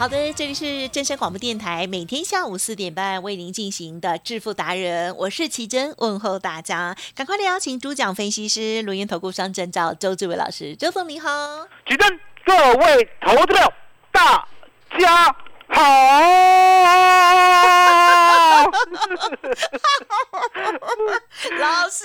[0.00, 11.28] 好的，这里是正声广播电台，每天下午四点半为您进行的致富达人，我是奇珍，问候大家，赶快来邀请主讲分析师轮源投顾双证照周志伟老师，周总你好。
[11.86, 13.72] 奇珍，各位投资者，
[14.10, 14.48] 大
[14.98, 15.36] 家
[15.70, 15.80] 好。
[21.58, 22.04] 老师，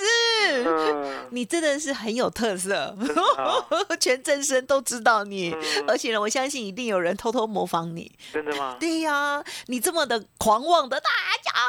[0.66, 2.96] 嗯你真的是很有特色
[3.36, 3.68] 好，
[4.00, 8.10] 全正身都知道你，嗯而且呢，我相信一定有人偷偷模仿你。
[8.32, 8.76] 真的吗？
[8.80, 11.14] 对呀、你这么的狂妄的大家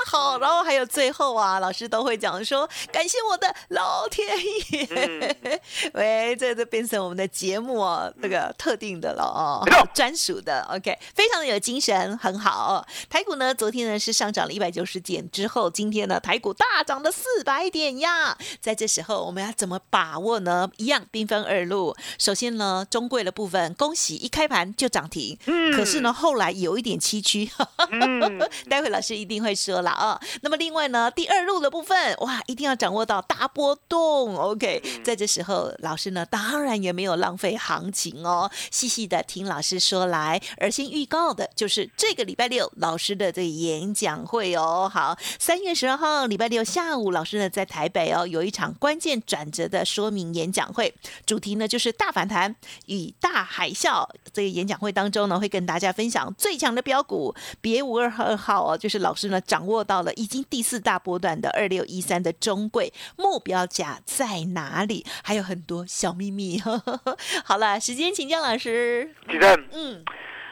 [0.05, 4.27] 好，然后还有最后啊，老师都会讲说感谢我的老天
[4.71, 4.87] 爷。
[4.89, 5.59] 嗯
[5.93, 10.65] 喂，这这变成我们的节目哦，这个特定的了哦，专属的。
[10.71, 12.85] OK，非常的有精神，很好。
[13.09, 18.37] 台股呢，昨天呢是上涨了一百九十点之后，今天呢台股大涨了四百点呀。
[18.61, 20.69] 在这时候，我们要怎么把握呢？
[20.77, 21.95] 一样兵分二路。
[22.17, 27.49] 首先呢，中贵的部分，恭喜一开盘就涨停，嗯可是呢后来有一点崎岖。
[27.91, 30.19] 嗯， 待会老师一定会说了啊。
[30.41, 34.35] 那么另外呢，第二路的部分，哇，一定要掌握到大波动。
[34.37, 40.41] OK，在这时候，老师呢当然也没有浪费行情哦，细细的听老师说来。
[40.57, 44.89] 而先预告的就是这个礼拜六老师的这个演讲会哦。
[44.91, 50.93] 好，三月十二号礼拜六下午，老师呢在台北哦有一场关键转折的说明演讲会，
[51.25, 52.55] 主题呢就是大反弹
[52.85, 54.07] 与大海啸。
[54.33, 66.59] 这个演讲会当中呢，会跟大家分享最强的标股，别无二二号哦，就是老师呢掌握到了已经第四大波段的二六一三的中贵目标价在哪里，还有很多小秘密。
[67.45, 69.13] 好了，时间请教老师。
[69.29, 69.67] 举正。
[69.73, 70.03] 嗯，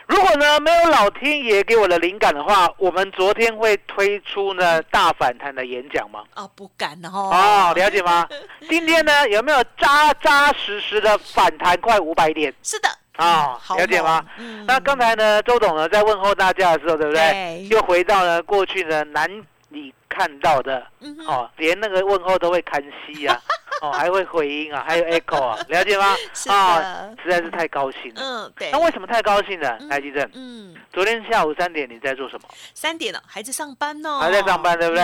[0.08, 6.24] 如果呢没有老天爷给我的灵感的话，我们昨天会推出呢大反弹的演讲吗？
[6.36, 7.32] 哦，不敢哦。
[7.32, 8.28] 哦，了解吗？
[8.70, 12.53] 今天呢有没有扎扎实实的反弹快五百点？
[12.62, 12.90] 是的。
[13.18, 14.24] 啊、好了解吗？
[14.38, 17.22] 嗯那刚才呢，周董呢在问候大家的时候，对不对？
[17.22, 19.30] 对又回到了过去呢难
[19.72, 23.39] 以看到的嗯哦，连那个问候都会看息啊，
[23.81, 26.16] 哦，还会回音啊，还有 echo 啊，了解吗？
[26.47, 27.17] 啊、的。
[27.23, 28.21] 实在是太高兴了。
[28.21, 28.71] 嗯，对。
[28.71, 28.79] 那。
[28.79, 29.77] 为什么太高兴了？
[29.81, 32.47] 嗯来，基正，嗯，昨天下午三点你在做什么？
[32.73, 35.03] 三点了，还在上班哦，还在上班对不对？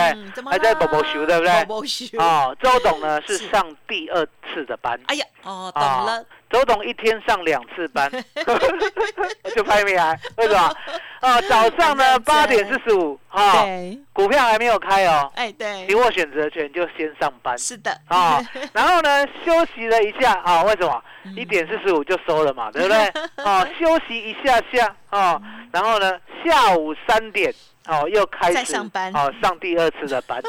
[0.50, 1.52] 还在啦宝宝修对不对？
[1.64, 3.36] 宝宝修哦，周董呢 是。
[3.38, 8.08] 是上第二次的班，哎呀，哦，懂啊了，周董一天上两次班，
[9.56, 10.74] 就拍没来，为什么？
[11.22, 13.64] 哦，早上呢八点四十五，哈，
[14.12, 18.40] 股票还没有开哦，哎，对期，货选择权就先上班是的，啊，
[18.72, 21.02] 然后呢休息了一下啊，为什么？
[21.24, 22.98] 嗯一点四十五就收了嘛，对不对？
[23.44, 25.40] 哦， 休息一下下哦，
[25.70, 27.54] 然后呢下午三点
[27.86, 30.42] 哦，又开始上班哦，上第二次的班。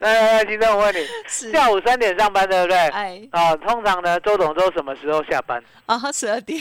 [0.00, 1.06] 来 来来，金生，我问你，
[1.52, 2.76] 下午三点上班对不对？
[2.88, 5.62] 哎哦，通常呢，周董都什么时候下班？
[5.84, 6.58] 啊，十二点，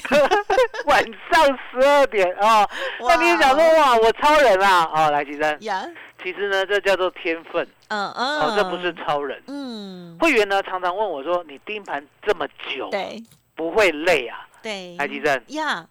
[0.87, 1.01] 晚
[1.31, 2.67] 上十二点哦。
[3.07, 4.89] 那你想说哇，我超人啊！
[4.93, 5.85] 哦，来，金正，呀，
[6.23, 7.67] 其实呢，这叫做天分。
[7.89, 9.41] 嗯嗯，哦，这不是超人。
[9.47, 13.21] 嗯，会员呢常常问我说：“你盯盘这么久，对。
[13.55, 14.47] 不会累啊？
[14.63, 15.87] 对，台积电呀，？”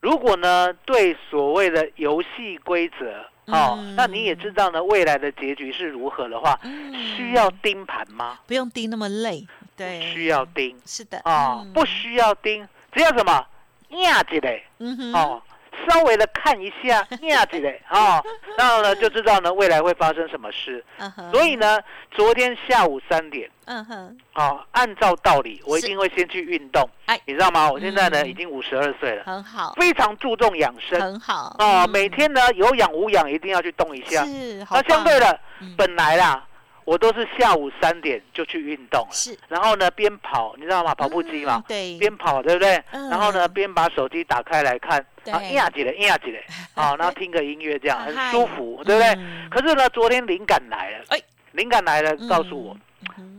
[0.00, 6.92] 如果呢对所谓的游戏规则哦，嗯那你也知道呢未来的结局是如何的话，嗯。
[7.16, 8.38] 需要盯盘吗？
[8.46, 9.46] 不用盯那么累，
[9.76, 10.76] 对，需要盯。
[10.84, 11.72] 是的，哦，嗯。
[11.72, 13.46] 不需要盯，只要什么
[13.90, 15.42] 压起来嗯哼，哦，
[15.88, 18.22] 稍微的看一下压起来哦，
[18.56, 20.84] 然后呢就知道呢未来会发生什么事。
[21.32, 21.78] 所以，呢，
[22.10, 23.50] 昨天下午三点。
[23.66, 26.88] 嗯哼，哦，按照道理，我一定会先去运动。
[27.06, 27.68] 哎你知道吗？
[27.68, 31.82] 我现在呢、嗯已经五十二岁了，很好，非常注重养生很好，哦。
[31.84, 34.24] 嗯每天呢有氧无氧一定要去动一下。
[34.70, 36.46] 那相对的，嗯本来啦，
[36.86, 39.38] 我都是下午三点就去运动了，是。
[39.48, 40.94] 然后呢边跑，你知道吗？
[40.94, 42.82] 跑步机嘛嗯，对，边跑对不对？
[42.92, 43.10] 嗯。
[43.10, 45.34] 然后呢边把手机打开来看，对。
[45.34, 46.40] 啊，压起来，压起来，
[46.74, 49.08] 啊， 然后听个音乐，这样很舒服，对不对？
[49.18, 49.50] 嗯。
[49.50, 51.20] 可是呢，昨天灵感来了，哎。
[51.52, 52.76] 灵感来了，告诉我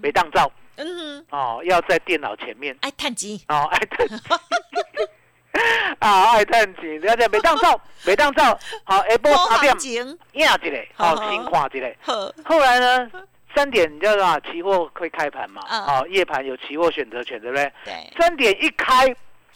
[0.02, 2.76] 没当照嗯，哦，要在电脑前面。
[2.82, 4.08] 爱探机，哦，爱探
[6.00, 11.96] 啊，爱探钱，了解，没当照， 没当照，好，下晡好三点行情，压一个，好好，先看一个。
[12.44, 13.12] 后来呢，
[13.58, 14.40] 三点你知道吗？
[14.42, 15.64] 期货会开盘嘛？
[15.68, 17.74] 嗯哦，夜盘有期货选择权，对不对？
[17.84, 19.08] 对三点一开，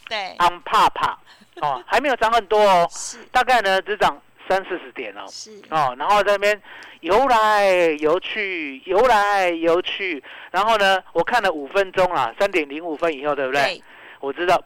[0.08, 1.16] 对，昂怕怕，
[1.62, 5.24] 哦，还没有涨很多哦，是大概呢只涨三四十点哦。
[5.30, 6.60] 是，哦，然后在那边
[7.00, 7.70] 游来
[8.00, 10.20] 游去，游来游去，
[10.50, 13.62] 然后呢，我看了五分钟啊，三点零五分以后，对不对？
[13.62, 13.82] 对，
[14.18, 14.60] 我知道，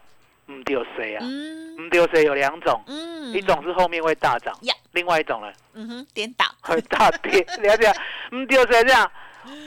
[0.46, 1.20] 嗯，丢谁啊？
[1.22, 7.92] 嗯嗯，丢谁有两种，嗯，一种是后面会大涨呀，另外一种呢嗯哼，颠倒，会大跌， 了解？
[8.30, 9.12] 嗯，丢谁这样？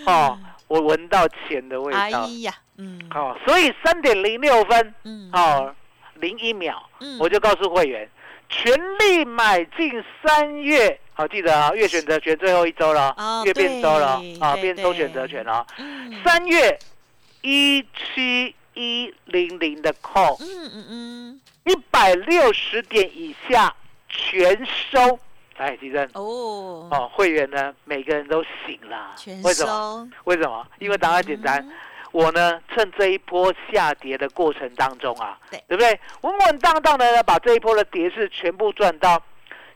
[0.05, 2.27] 哦，我闻到钱的味哎道。
[2.39, 5.73] 呀，嗯，哦，所以三点零六分，嗯，哦，
[6.15, 8.09] 零一秒，嗯我就告诉会员，
[8.49, 10.99] 全力买进三月。
[11.13, 15.65] 好，记得啊，月选择权最后一周了，哦月变周了对，啊，对变周选择权了。
[15.77, 16.79] 嗯三月
[17.41, 17.85] 一
[18.15, 23.75] 七一零零的 call，嗯嗯嗯，一百六十点以下
[24.07, 25.19] 全收。
[25.59, 29.13] 来，吉珍，哦，哦，会员呢，每个人都醒了。
[29.15, 29.69] 全为什么？
[29.69, 30.65] 收，为什么？
[30.79, 31.59] 因为答案简单。
[31.61, 31.71] 嗯
[32.11, 35.99] 我呢，趁这一波下跌的过程当中啊，对不对？
[36.21, 39.21] 稳稳当当的呢，把这一波的跌势全部赚到。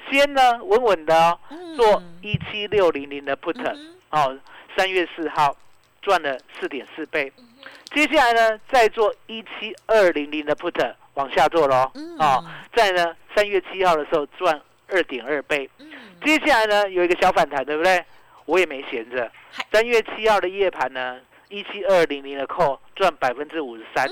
[0.10, 4.40] 先呢，稳稳的哦，嗯做一七六零零的 put，、嗯哦，
[4.76, 5.56] 三月四号
[6.02, 7.32] 赚了四点四倍。
[7.38, 7.46] 嗯
[7.94, 12.44] 接下来呢，再做一七二零零的 put 往下做喽，嗯哦，
[12.76, 14.60] 在呢三月七号的时候赚
[14.94, 15.70] 二点二倍。
[15.80, 15.92] 嗯
[16.24, 18.02] 接下来呢，有一个小反弹，对不对？
[18.46, 19.30] 我也没闲着。
[19.74, 21.20] 三月七号的夜盘呢，
[21.50, 24.08] 一七二零零的扣赚百分之五十三。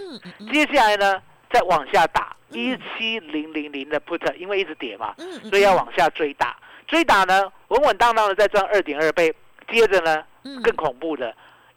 [0.52, 5.16] 接下来呢，再往下打一嗯七零零零的 put，因为一直跌嘛，
[5.50, 6.58] 所以要往下追打。
[6.86, 9.34] 追打呢，稳稳当当的再赚二点二倍。
[9.72, 11.34] 接着呢，嗯更恐怖的，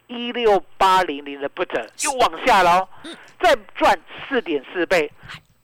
[0.07, 3.97] 一六八零零的 put 又往下喽嗯，再赚
[4.27, 5.09] 四点四倍。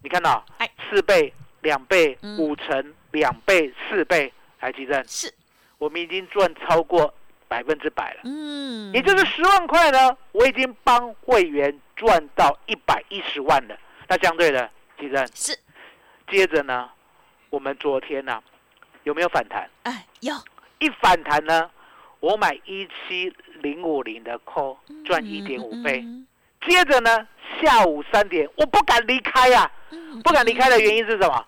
[0.01, 5.33] 你看到哎四倍、两倍、嗯五成、两倍、四倍，台积电，是，
[5.77, 7.13] 我们已经赚超过
[7.47, 8.21] 百分之百了。
[8.23, 13.77] 嗯，也就是十万块呢，我已经帮会员赚到一百一十万了。
[14.07, 14.69] 那相对的，
[14.99, 15.59] 其实是，
[16.29, 16.89] 接着呢，
[17.49, 18.41] 我们昨天呢、
[19.03, 19.69] 有没有反弹？
[19.83, 20.33] 哎，有
[20.79, 21.69] 一反弹呢，
[22.19, 26.01] 我买一七零五零的 call 赚一点五倍。
[26.03, 26.27] 嗯
[26.67, 27.27] 接着呢，
[27.59, 31.43] 下午三点我不敢离开呀、嗯不敢离开的原因是什么？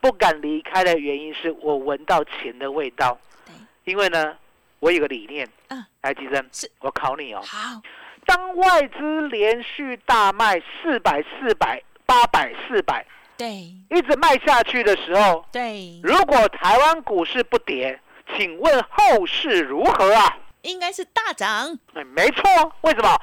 [0.00, 3.54] 不敢离开的原因是我闻到钱的味道对。
[3.84, 4.36] 因为呢，
[4.78, 5.48] 我有个理念。
[5.68, 7.40] 嗯，来，吉珍是，我考你哦。
[7.44, 7.80] 好，
[8.24, 13.04] 当外资连续大卖四百、四百、八百、四百，
[13.36, 13.48] 对
[13.90, 18.00] 一直卖下去的时候，对，如果台湾股市不跌，
[18.36, 20.38] 请问后市如何啊？
[20.62, 23.20] 应该是大涨，哎，没错，为什么？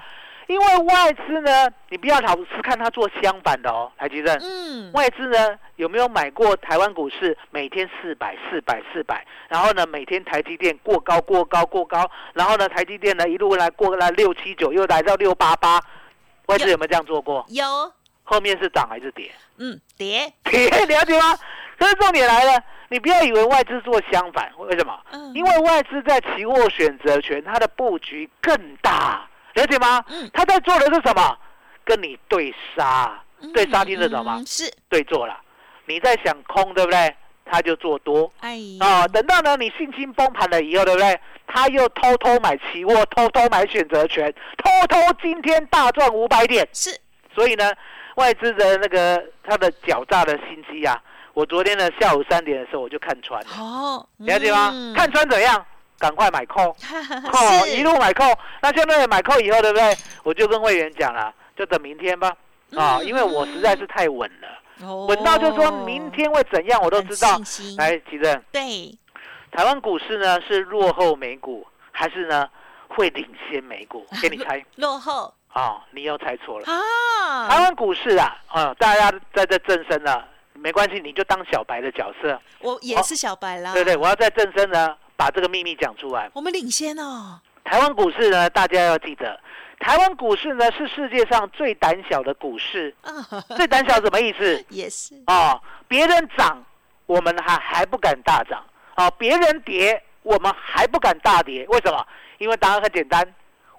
[0.47, 4.37] 因为外资呢，你不要老是看它做相反的哦，台积电。
[4.41, 7.37] 嗯，外资呢有没有买过台湾股市？
[7.51, 15.79] 每天四百、四百、四百，然后呢每天台积电过高、过高、过高，然后呢台积电呢一路来过来六七九，又来到六八八，
[16.47, 17.45] 外资有没有这样做过？
[17.49, 17.65] 有，
[18.23, 19.31] 后面是涨还是跌？
[19.57, 21.37] 嗯，跌，跌， 了解吗？
[21.77, 24.99] 可是重点来了，你不要以为外资做相反，为什么？
[25.11, 30.03] 嗯，因为外资在期货选择权，它的布局更大，了解吗？
[30.09, 31.37] 嗯他在做的是什么？
[31.85, 33.21] 跟你对杀，
[33.53, 34.35] 对杀听得懂吗？
[34.37, 35.37] 嗯是，对做了。
[35.85, 37.15] 你在想空，对不对？
[37.45, 41.19] 他就做多哎啊、等到呢你信心崩盘了以后，对不对？
[41.45, 46.67] 他又偷偷买期货，偷偷买选择权，偷偷今天大赚五百点。
[46.71, 46.97] 是
[47.35, 47.69] 所以呢，
[48.15, 50.99] 外资的那个他的狡诈的心机啊，
[51.33, 54.71] 我昨天呢下午三点的时候我就看穿了，哦，了解吗？
[54.73, 55.63] 嗯看穿怎样？
[55.99, 56.69] 赶快买扣，
[57.31, 58.25] 哦，一路买扣。
[58.61, 59.95] 那相当于买扣以后，对不对？
[60.23, 62.35] 我就跟会员讲了，就等明天吧。
[62.75, 65.05] 啊、嗯因为我实在是太稳了，哦。
[65.05, 67.39] 稳到就是说明天会怎样我都知道。
[67.77, 68.97] 来，吉正，对，
[69.51, 72.49] 台湾股市呢是落后美股，还是呢
[72.89, 74.05] 会领先美股？
[74.21, 74.65] 给你猜。
[74.77, 75.33] 落后。
[75.49, 76.65] 啊、你又猜错了。
[76.65, 77.47] 啊。
[77.47, 83.95] 台啊，湾股市啊，啊、大家在这正身了，没关系，你就当小白的角色，我也是小白啦，对不对？
[83.95, 86.29] 我要在正身呢，把这个秘密讲出来。
[86.33, 89.39] 我们领先哦，台湾股市呢，大家要记得，
[89.79, 92.93] 台湾股市呢是世界上最胆小的股市。
[93.01, 93.11] 啊，
[93.55, 94.65] 最胆小什么意思？
[94.69, 96.63] 也是哦，别人涨，
[97.05, 98.59] 我们还还不敢大涨；
[98.95, 101.65] 哦，别人跌，我们还不敢大跌。
[101.67, 102.05] 为什么？
[102.39, 103.25] 因为答案很简单，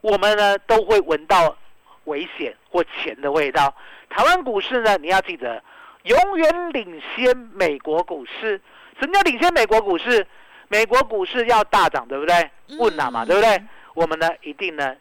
[0.00, 1.56] 我们呢都会闻到
[2.04, 3.74] 危险或钱的味道。
[4.08, 5.62] 台湾股市呢，你要记得，
[6.04, 8.60] 永远领先美国股市。
[9.00, 10.26] 什么叫领先美国股市？
[10.68, 12.50] 美国股市要大涨，对不对？
[12.78, 13.62] 问了嘛，嗯对不对？
[13.94, 14.94] 我们呢一定呢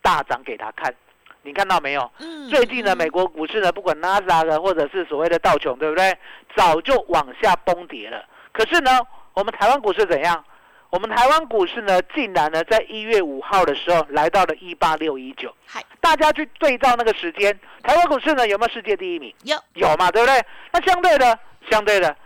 [0.00, 0.94] 大涨给他看。
[1.42, 2.10] 你看到没有？
[2.18, 6.16] 嗯最近呢，嗯美国股市呢，不管纳斯达克或者是所谓的道琼，对不对？
[6.54, 8.24] 早就往下崩跌了。
[8.52, 9.00] 可是呢，
[9.34, 10.44] 我们台湾股市怎样？
[10.90, 15.54] 我们台湾股市呢，竟然呢，在一月五号的时候来到了一八六一九。
[15.64, 19.32] 嗨大家去对照那个时间，台湾股市呢有没有世界第一名？
[19.44, 20.44] 有有嘛，对不对？
[20.72, 21.38] 那相对的，
[21.70, 22.16] 相对的，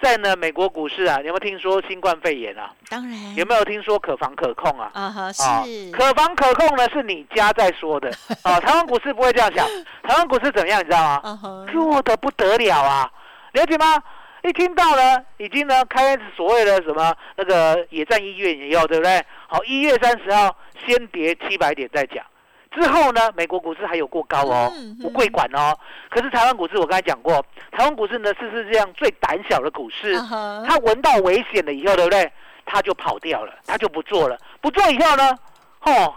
[0.00, 2.70] 在呢美国股市啊，有没有听说新冠肺炎啊？
[2.88, 4.90] 当然有没有听说可防可控啊？
[4.94, 8.10] 啊哈啊是，可防可控呢，是你家在说的
[8.44, 8.60] 啊。
[8.60, 9.66] 台湾股市不会这样想，
[10.02, 11.66] 台湾股市怎么样，你知道吗？
[11.72, 13.10] 弱的不得了啊，
[13.52, 14.02] 了解吗？
[14.42, 19.24] 一听到呢，已经呢开始所谓的什么那个野战医院也有，对不对？
[19.48, 22.24] 好，一月三十号先跌七百点再讲，
[22.76, 25.76] 之后呢，美国股市还有过高哦嗯，不贵管哦。
[26.10, 27.34] 可是台湾股市我刚才讲过，
[27.72, 32.30] 台湾股市呢是世界上最胆小的股市，啊哈他闻到危险了以后，对不对？
[32.68, 34.36] 它就跑掉了，它就不做了。
[34.60, 35.30] 不做以后呢，
[35.82, 36.14] 哦，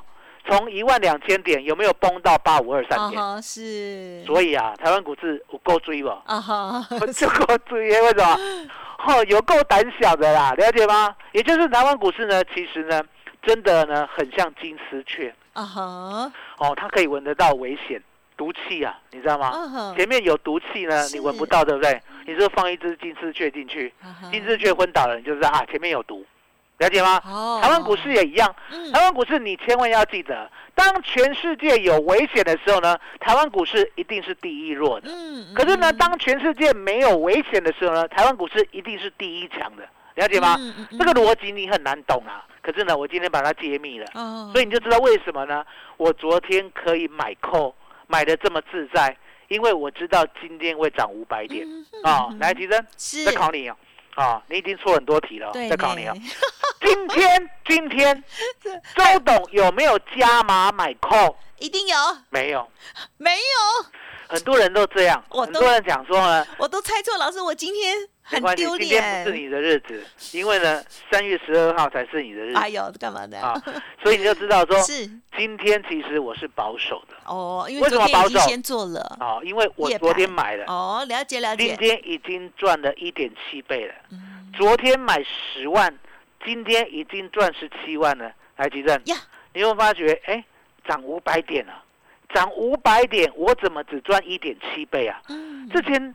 [0.47, 3.41] 从一万两千点有没有崩到八五二三点？
[3.41, 6.23] 是，所以啊，台湾股市有够追吧？
[6.25, 8.37] 啊哈 就够追，为什么？
[9.07, 11.15] 哦，有够胆小的啦，了解吗？
[11.31, 13.01] 也就是台湾股市呢，其实呢，
[13.43, 18.01] 真的呢，很像金丝雀啊哈哦，它可以闻得到危险、
[18.37, 19.93] 毒气啊，你知道吗？
[19.97, 21.99] 前面有毒气呢，你闻不到，对不对？
[22.25, 23.91] 你就放一只金丝雀进去，
[24.31, 26.23] 金丝雀昏倒了，你就知道啊，前面有毒，
[26.77, 27.19] 了解吗？
[27.25, 35.09] 哦台湾股市也一样，嗯台湾股市你千万要记得，当全世界有危险的时候呢，台湾股市一定是第一弱的。
[35.11, 40.55] 嗯可是呢，嗯当全世界没有危险的时候呢，台湾股市一定是第一强的，了解吗？
[40.91, 42.45] 这个逻辑你很难懂啊。
[42.61, 45.65] 可是呢，我今天把它揭秘了，哦所以你就知道为什么呢？
[45.97, 47.75] 我昨天可以买扣，
[48.07, 49.15] 买的这么自在，
[49.47, 52.85] 因为我知道今天会涨五百点嗯啊、嗯来，提升，
[53.25, 53.75] 再考你哦。
[54.15, 56.13] 啊，你已经错很多题了再考你哦。
[56.81, 58.23] 今天， 今天，
[58.95, 61.37] 周董有没有加码买扣？
[61.59, 61.95] 一定有
[62.29, 62.67] 没有，
[63.17, 63.85] 没有？
[64.27, 65.23] 很多人都这样。
[65.29, 67.95] 很多人讲说呢，我都猜错，老师，我今天
[68.29, 69.37] 很丢今天不是。
[69.37, 73.39] 你的日子，因为呢，三月十二号才是你的日子哎呦，干嘛的？
[73.41, 73.59] 啊，
[74.03, 79.17] 所以你就知道说， 是今天其实我是保守的哦，因为什昨天已经么保守先做了。
[79.19, 81.77] 啊，因为我昨天买了，哦，了解了解今。
[81.77, 83.93] 天已经赚了一点七倍了。
[84.11, 85.97] 嗯昨天买十万，
[86.43, 88.29] 今天已经赚十七万了。
[88.57, 89.15] 来，吉正，呀，
[89.53, 90.43] 你会发觉，哎，
[90.85, 91.73] 涨五百点了，
[92.33, 95.21] 涨五百点，我怎么只赚一点七倍啊？
[95.29, 96.13] 嗯之前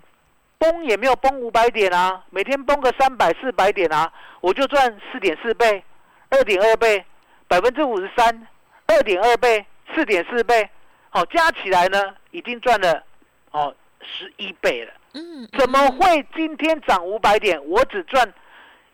[0.64, 5.85] 崩也没有崩五百点啊，每天崩个三百四百点啊，我就赚四点四倍，
[6.30, 7.04] 二点二倍，
[7.47, 8.47] 百分之五十三，
[8.87, 10.68] 二点二倍，四点四倍，
[11.11, 13.04] 好、加起来呢，已经赚了
[13.50, 14.92] 哦十一倍了。
[15.12, 18.33] 嗯，怎么会今天涨五百点，我只赚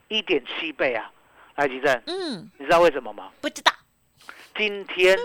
[0.08, 1.10] 一点七倍啊？
[1.54, 3.30] 来，吉正，嗯，你知道为什么吗？
[3.40, 3.72] 不知道。
[4.56, 5.16] 今天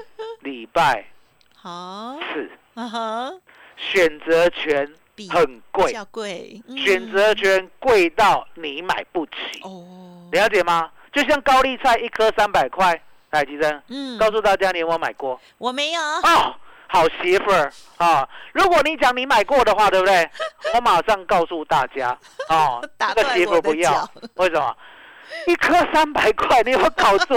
[0.41, 1.05] 礼拜
[1.57, 3.33] 好，四，啊哈，
[3.75, 10.91] 选择权比很贵，较贵，嗯选择权贵到你买不起，哦，了解吗？
[11.13, 13.00] 就像高丽菜一颗三百块，
[13.31, 15.39] 来，吉生，嗯，告诉大家你有没有买过？
[15.57, 16.53] 我没有，哦，
[16.88, 18.27] 好媳妇儿啊！
[18.53, 20.29] 如果你讲你买过的话，对不对？
[20.75, 22.17] 我马上告诉大家
[22.50, 24.75] 哦， 打这个媳妇不要脚， 为什么？
[25.48, 27.36] 一颗三百块，你有没有搞错？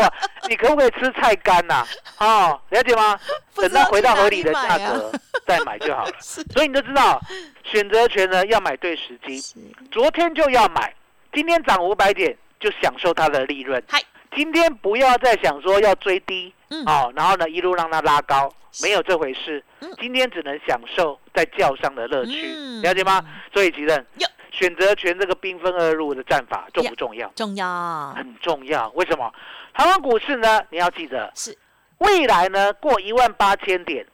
[0.49, 1.82] 你可不可以吃菜干呐、
[2.18, 3.18] 哦，了解吗？
[3.54, 5.11] 等到回到合理的价格
[5.48, 6.12] 再买就好了。
[6.20, 7.18] 所以你就知道，
[7.64, 9.42] 选择权呢要买对时机。
[9.90, 10.94] 昨天就要买，
[11.32, 14.00] 今天涨五百点就享受它的利润嗨。
[14.36, 18.52] 今天不要再想说要追低，嗯哦，然后呢一路让它拉高，
[18.82, 19.90] 没有这回事嗯。
[19.98, 23.24] 今天只能享受在叫上的乐趣，嗯了解吗？
[23.54, 27.26] 所以吉正哟选择权这个兵分二路的战法重不重要？
[27.34, 28.88] 重要很重要。
[28.90, 29.32] 为什么？
[29.72, 30.60] 台湾股市呢？
[30.70, 31.56] 你要记得，是
[31.98, 34.04] 未来呢过一万八千点，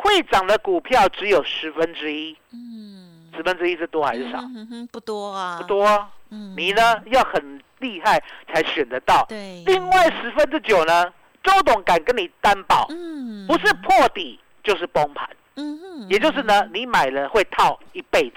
[0.00, 3.06] 会涨的股票只有十分之一，嗯。
[3.36, 4.38] 十分之一是多还是少？
[4.38, 5.84] 嗯哼哼不多啊，不多。
[5.84, 6.08] 啊。
[6.30, 6.54] 嗯。
[6.56, 7.00] 你呢？
[7.06, 9.24] 要很厉害才选得到。
[9.28, 11.04] 对，另外十分之九呢，
[11.42, 13.46] 周董敢跟你担保，嗯。
[13.46, 18.36] 不是破底就是崩盘，嗯哼也就是呢，你买了会套一辈子。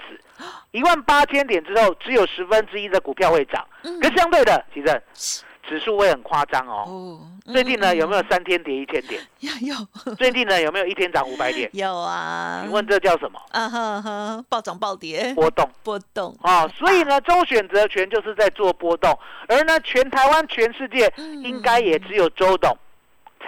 [0.72, 4.00] 一万八千点之后，只有十分之一的股票会涨，嗯。
[4.00, 5.42] 可相对的，其实是
[5.72, 6.84] 指数会很夸张哦。
[6.86, 9.20] 哦最近呢，有没有嗯三天跌一千点？
[9.40, 11.68] 有有最近呢，有没有一天涨五百点？
[11.72, 12.60] 有啊？
[12.62, 13.40] 请问这叫什么？
[13.50, 16.68] 啊哈哈，暴涨暴跌，波动波动啊！
[16.68, 22.76] 所以呢，周选择权就是在做波动，而呢，全台湾、全世界嗯应该也只有周董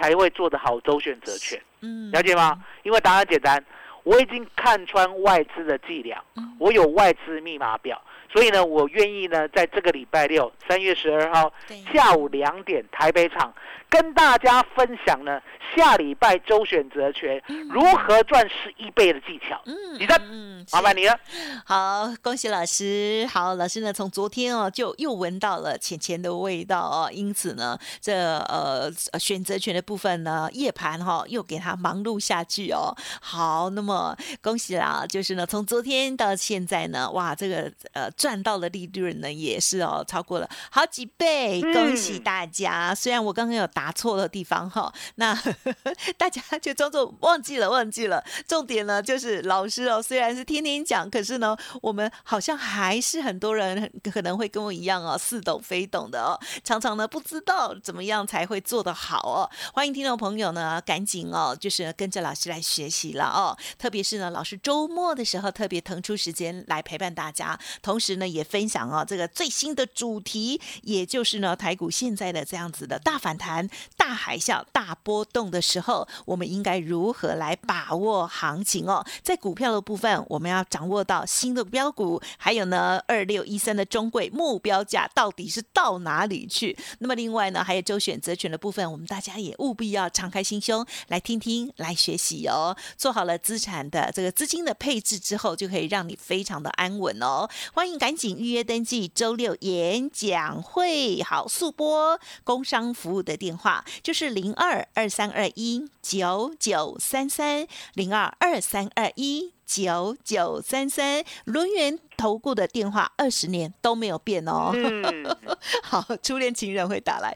[0.01, 2.59] 才会做得好周选择权，嗯了解吗？
[2.83, 3.63] 因为答案简单，
[4.03, 8.01] 我已经看穿外资的伎俩嗯，我有外资密码表，
[8.35, 11.53] 所以呢，我愿意呢，在这个礼拜六，三月十二号
[11.93, 13.53] 下午两点台北场，
[13.95, 15.39] 跟大家分享呢
[15.73, 19.61] 下礼拜周选择权如何赚十一倍的技巧。
[19.65, 21.17] 嗯你的嗯麻烦你了。
[21.65, 23.27] 好，恭喜老师。
[23.31, 32.93] 好，老师呢，从昨天哦，就又闻到了钱钱的味道哦，因此呢，这呃呃选择权的部分呢，夜盘哈、又给他忙碌下去哦。
[33.21, 42.93] 好，那么恭喜啦，就是呢，从昨天到现在呢，哇，这个呃赚到的利润呢，也是哦，超过了好几倍，恭喜嗯大家。
[42.93, 45.39] 虽然我刚刚有答答错的地方哈、那
[46.17, 48.23] 大家就装作忘记了，忘记了。
[48.47, 59.47] 重点呢，就是老师哦，虽然是天天讲，可是呢，我们好像还是很多人可能会跟我一样哦，似懂非懂的哦，常常呢不知道怎么样才会做得好哦。
[59.71, 63.55] 欢迎听众朋友呢，赶紧哦，就是跟着老师来学习了哦。
[63.77, 79.05] 特别是呢，老师周末的时候特别腾出时间来陪伴大家，同时呢也分享哦这个最新的主题，也就是呢台股现在的这样子的大反弹、大海啸、大波动的时候，我们应该如何来把握行情哦？
[79.23, 86.77] 在股票的部分，我们要掌握到新的标股，还有呢二六一三的中贵目标价到底是到哪里去？
[86.99, 92.75] 那么另外呢，还有周选择权的部分，我们大家也务必要敞开心胸来听听、来学习哦。
[92.97, 97.49] 做好了资产的这个资金的配置之后，就可以让你非常的安稳哦。
[97.73, 109.53] 欢迎赶紧预约登记周六演讲会，好速播工商服务的电话就是零二二三二一九九三三零二二三二一。
[109.65, 114.69] 九九三三轮源投顾的电话二十年都没有变哦。
[114.75, 115.35] 嗯，
[115.81, 117.35] 好，初恋情人会打来。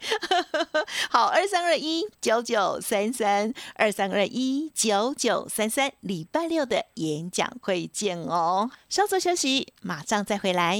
[1.10, 8.70] 好，二三二一九九三三，二三二一九九三三，礼拜六的演讲会见哦。
[8.90, 10.80] 稍作休息，马上再回来。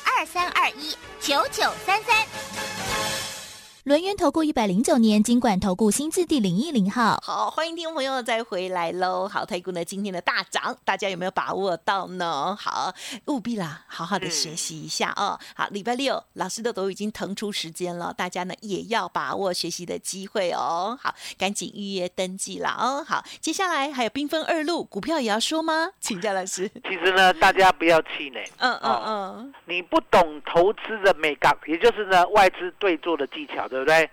[0.21, 2.90] 二三二一九九三三。
[3.83, 7.19] 轮源投顾一百零九年金管投顾新字第零一零号。
[7.25, 9.27] 好，欢迎听众朋友再回来喽。
[9.27, 12.55] 好，台股呢今天的大涨，大家有没有把握到呢？
[12.55, 12.93] 好，
[13.25, 15.39] 务必啦，好好的学习一下哦。
[15.55, 20.95] 好，礼拜六老师的都已经腾出时间了，大家呢也要把握学习的机会哦。
[21.01, 23.03] 好，赶紧预约登记啦哦。
[23.03, 25.89] 好，接下来还有缤纷二路股票也要说吗？
[25.99, 26.69] 请教老师。
[26.87, 28.47] 其实呢，大家不要气馁。
[28.59, 34.07] 嗯嗯哦嗯，你不懂投资的美感，也就是呢外资对做的技巧，对不对？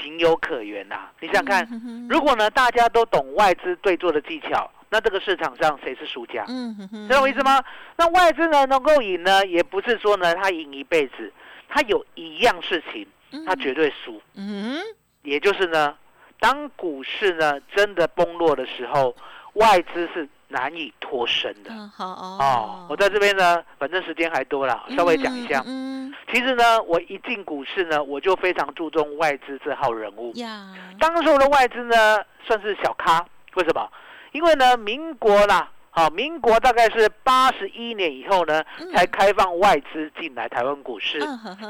[0.00, 1.66] 情有可原呐、你想看，
[2.08, 6.44] 如果呢大家都懂外资对做的技巧，那这个市场上谁是输家？
[6.46, 7.60] 嗯哼哼，知道我意思吗？
[7.96, 11.32] 那外资呢能够赢呢，也不是说呢他赢一辈子，
[11.68, 13.04] 他有一样事情
[13.44, 14.78] 他绝对输，嗯
[15.22, 15.96] 也就是呢，
[16.38, 19.16] 当股市呢真的崩落的时候，
[19.54, 21.70] 外资是难以脱身的。
[21.70, 25.62] 嗯好哦哦，我在这边呢，反正时间还多了，稍微讲一下。
[25.66, 30.32] 嗯其实呢，我一进股市呢，我就非常注重外资这号人物。
[30.34, 33.90] 呀，当时候的外资呢，算是小咖，为什么？
[34.30, 38.62] 因为呢，民国啦，好、民国大概是八十一年以后呢，
[38.94, 41.18] 才开放外资进来台湾股市。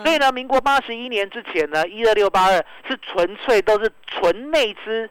[0.03, 5.09] 所以呢，民国八十一年之前呢，一二六八二是纯粹都是纯内资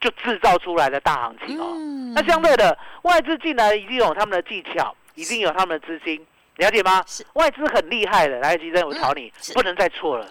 [0.00, 1.74] 就制造出来的大行情哦。
[1.76, 7.04] 嗯那相对的，外资进来一定有他们的技巧，一定有他们的资金，了解吗？
[7.34, 10.26] 外资很厉害的，来，吉珍，我考你，是不能再错了，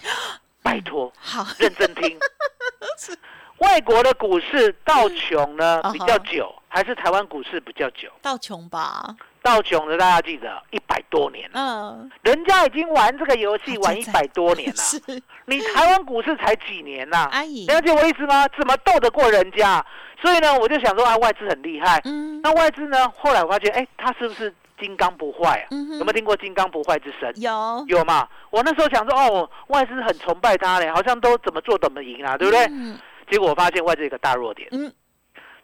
[0.64, 2.18] 拜托，好，认真听。
[3.60, 8.08] 外国的股市到穷呢嗯比较久，还是台湾股市比较久？
[8.22, 9.16] 到穷吧，
[9.48, 18.46] 道琼的大家记得一百多年了，嗯，人家已经玩这个游戏玩一百多年了， 你台湾股市才几年呐、阿姨，了解我意思吗？
[18.58, 19.84] 怎么斗得过人家？
[20.22, 22.02] 所以呢，我就想说啊，外资很厉害。
[22.04, 25.68] 嗯那外资呢，后来我发现，哎，他是不是金刚不坏啊？
[25.72, 27.32] 嗯有没有听过金刚不坏之神？
[27.42, 28.28] 有有嘛？
[28.50, 32.66] 我那时候想说，哦，外资很崇拜他嘞，好像都怎么做怎么赢啊，对不对？
[32.70, 34.92] 嗯结果我发现外资有个大弱点，嗯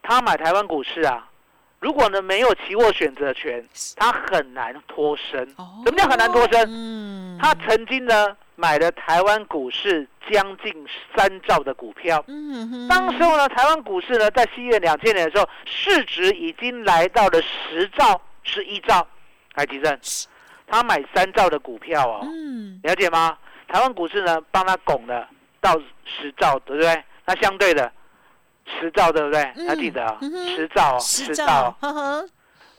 [0.02, 1.28] 他买台湾股市啊，
[1.84, 3.62] 如果呢没有期货选择权，
[3.98, 5.44] 他很难脱身。
[5.58, 6.66] 哦什么叫很难脱身？
[6.70, 10.74] 嗯他曾经呢买了台湾股市将近
[11.14, 12.24] 三兆的股票，
[12.88, 19.06] 当时候呢，台湾股市呢，在西元两千年的时候，市值已经来到了十兆、十一兆。
[19.54, 20.00] 海吉正，
[20.66, 23.38] 他买三兆的股票哦，嗯了解吗？
[23.68, 25.28] 台湾股市呢，帮他拱了
[25.60, 27.04] 到十兆，对不对？
[27.26, 27.92] 那相对的，
[28.66, 29.42] 十兆，对不对？
[29.56, 30.18] 嗯还记得
[30.56, 31.76] 十兆哦，十十兆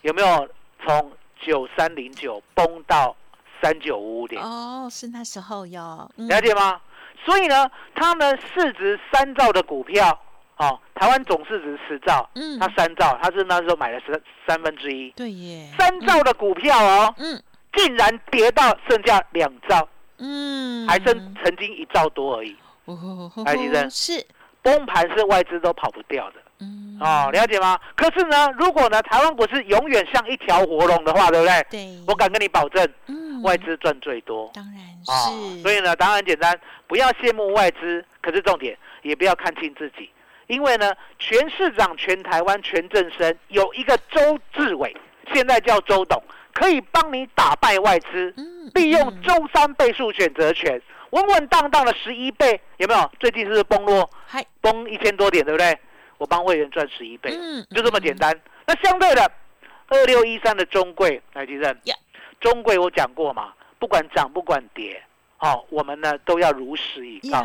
[0.03, 0.49] 有没有
[0.85, 3.15] 从九三零九崩到
[3.63, 4.43] 三九五五点？
[4.43, 5.81] 哦，是那时候有，
[6.17, 6.29] 嗯。
[6.29, 6.81] 了解吗？
[7.25, 10.19] 所以呢，他们市值三兆的股票，
[10.57, 12.59] 哦，台湾总市值十兆，嗯。
[12.59, 17.43] 他三兆，他是那时候买了三三分之一，对耶，三兆的股票哦，嗯。
[17.77, 22.57] 竟然跌到剩下两兆，嗯，还剩曾经一兆多而已。
[22.85, 24.25] 哦，来吉珍是，
[24.65, 26.37] 崩盘是外资都跑不掉的。
[26.59, 26.99] 嗯。
[27.01, 27.79] 哦，了解吗？
[27.95, 31.67] 可是呢，如果呢台湾股市永远像一条活龙的话，对不对？
[31.71, 33.43] 对，我敢跟你保证，嗯。
[33.43, 34.51] 外资赚最多。
[34.55, 34.75] 当然
[35.07, 40.09] 啊、是，所以呢，答案很简单，不要羡慕外资，可是重点也不要看轻自己，
[40.47, 44.97] 因为呢，全市长、全台湾、全正生有一个周志伟，
[45.35, 46.23] 现在叫周董，
[46.55, 48.71] 可以帮你打败外资，嗯。
[48.73, 50.81] 利用周三倍数选择权，
[51.15, 53.11] 稳稳当当的十一倍，有没有？
[53.21, 55.79] 最近是不是崩落，嗨，崩一千多点，对不对？
[56.19, 58.37] 我帮会员赚十一倍，嗯就这么简单。
[58.67, 59.31] 那相对的，
[59.87, 61.95] 二六一三的中贵，来吉正呀，
[62.41, 65.01] 中贵我讲过嘛，不管涨不管跌，
[65.39, 67.45] 哦，我们呢都要如实以告。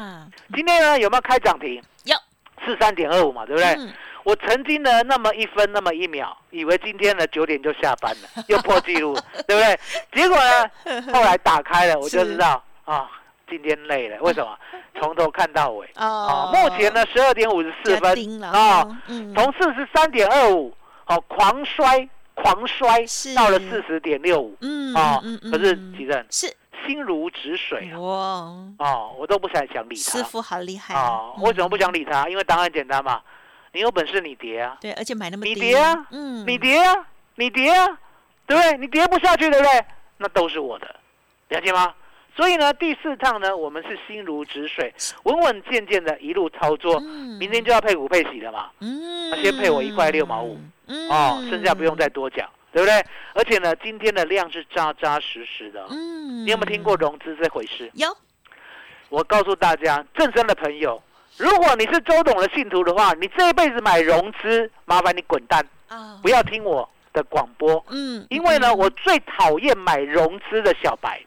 [0.55, 1.79] 今天呢有没有开涨停？
[2.05, 2.17] 有，
[2.65, 3.67] 四三点二五嘛，对不对？
[3.77, 9.13] 嗯我曾经呢那么一分那么一秒，以为今天呢九点就下班了，又破纪录，
[9.47, 9.79] 对不对？
[10.11, 13.09] 结果呢 后来打开了，我就知道啊、
[13.49, 14.57] 今天累了，为什么？
[14.99, 15.85] 从头看到尾。
[15.95, 16.05] 哦。
[16.05, 18.83] 哦，目前呢十二点五十四分啊
[19.35, 20.73] 从四十三点二五，
[21.07, 23.03] 哦，狂摔狂摔
[23.35, 25.93] 到了四十点六五，嗯哦嗯嗯，可是嗯。
[25.97, 26.53] 吉正是。
[26.87, 28.07] 心如止水啊，哇，
[28.79, 31.43] 哦，我都不想想理他，师傅好厉害哦，嗯。
[31.43, 32.27] 为什么不想理他？
[32.29, 33.21] 因为答案简单嘛，
[33.73, 36.07] 你有本事你跌啊，对，而且买那么低，你跌啊？
[36.11, 36.95] 嗯，你跌啊，
[37.35, 37.85] 你跌啊，
[38.47, 38.77] 对不对？
[38.77, 39.85] 你跌不下去，对不对？
[40.17, 40.87] 那都是我的，
[41.49, 41.93] 了解吗？
[42.35, 46.99] 所以呢，第四趟呢，我们是心如止水，稳稳健健的一路操作。
[46.99, 47.37] 嗯。
[47.37, 49.35] 明天就要配股配息了嘛，嗯。
[49.43, 51.09] 先配我一块六毛五，嗯。
[51.09, 53.03] 哦，剩下不用再多讲，对不对？
[53.33, 55.85] 而且呢，今天的量是扎扎实实的。
[55.89, 57.89] 嗯，你有没有听过融资这回事？
[57.93, 58.07] 有，
[59.09, 61.01] 我告诉大家，正身的朋友，
[61.37, 71.21] 如果你是周董的信徒的话，你这一辈子买融资，麻烦你滚蛋，啊，不要听我的广播，嗯，因为呢，嗯我最讨厌买融资的小白，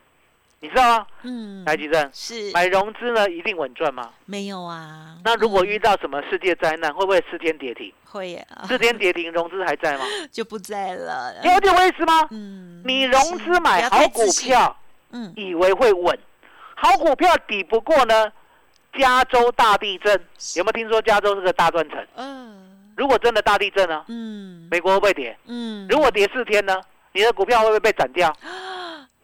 [0.62, 1.07] 你知道吗？
[1.22, 4.11] 嗯来，吉正，是买融资呢一定稳赚吗？
[4.27, 7.92] 没有啊，那如果嗯遇到什么世界灾难，会不会四天跌停？
[8.05, 10.05] 会四天跌停，融资还在吗？
[10.31, 12.29] 就不在了，了解我意思吗？
[12.31, 14.77] 嗯，你融资买好股票，
[15.11, 16.16] 嗯，以为会稳，
[16.77, 18.33] 好股票抵不过呢？
[18.98, 20.12] 加州大地震，
[20.57, 21.98] 有没有听说加州是个大断层？
[22.16, 22.61] 嗯
[22.94, 24.05] 如果真的大地震呢？
[24.09, 25.37] 嗯美国会不会跌？
[25.46, 26.79] 嗯，如果跌四天呢？
[27.14, 28.31] 你的股票会不会被斩掉？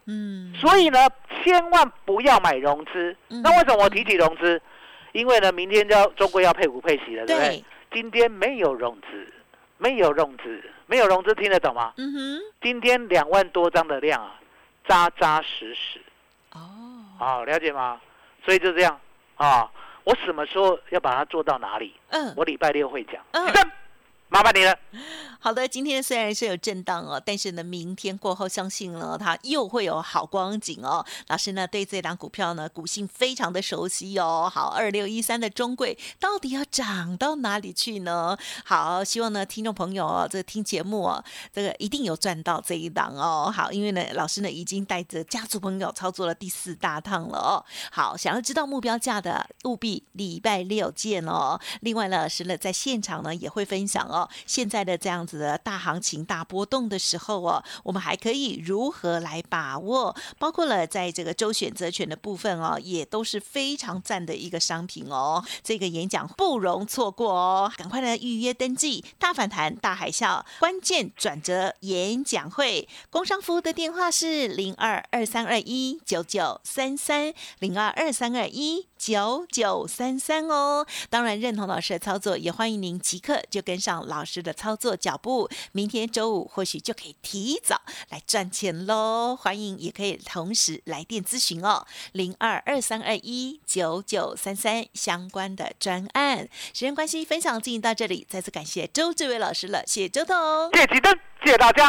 [0.09, 0.99] 嗯，所以呢，
[1.45, 3.15] 千万不要买融资。
[3.29, 4.61] 嗯那为什么我提起融资？
[5.13, 7.65] 因为呢，明天就要中国要配股配息了，对不对对？
[7.93, 9.33] 今天没有融资，
[9.77, 11.93] 没有融资，没有融资听得懂吗？
[11.97, 14.41] 嗯哼，今天两万多张的量啊，
[14.87, 16.01] 扎扎实实，
[16.53, 18.01] 哦，好、了解吗？
[18.45, 18.99] 所以就这样
[19.37, 19.71] 啊，
[20.05, 21.95] 我什么时候要把它做到哪里？
[22.09, 23.23] 嗯，我礼拜六会讲。
[24.29, 24.79] 麻烦你了。
[25.41, 31.05] 好的，今天虽然是有震荡哦，但是呢，明天过后相信呢，它又会有好光景哦。
[31.29, 34.51] 老师呢对这档股票呢股性非常的熟悉哦。
[34.53, 38.37] 好，二六一三的中贵到底要涨到哪里去呢？
[38.65, 43.53] 好，希望呢听众朋友哦，这听节目哦，这个一定有赚到这一档哦。
[43.55, 47.65] 好，因为呢老师呢已经带着家族朋友操作了第四大趟了哦。
[47.93, 51.59] 好，想要知道目标价的，务必礼拜六见哦。
[51.81, 60.17] 另外呢，老师呢在现场呢也会分享哦，现在的这样子的大行情、大波动的时候哦，我们还可以如何来把握？
[60.39, 65.45] 包括了在这个周选择权的部分哦，也都是非常赞的一个商品哦。
[65.63, 69.05] 这个演讲不容错过哦，赶快来预约登记！
[69.19, 80.85] 大反弹、大海啸关键转折演讲会，工商服务的电话是零二二三二一九九三三零二二三二一九九三三哦。
[81.09, 85.49] 当然，认同老师的操作，也欢迎您即刻就跟上老师的操作脚步。
[85.73, 87.81] 明天周五或许就可以提早
[88.11, 89.37] 来赚钱喽。
[89.37, 96.49] 欢迎也可以同时来电咨询哦，零二二三二一九九三三相关的专案。
[96.75, 100.37] 时间关系，分享进行到这里，再次感谢周志伟老师了，谢谢周董。
[100.73, 101.89] 谢谢吉登，谢谢大家，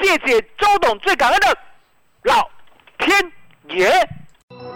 [0.00, 1.58] 谢谢周董，最感恩的
[2.22, 2.48] 老
[2.98, 3.32] 天
[3.76, 4.75] 爷。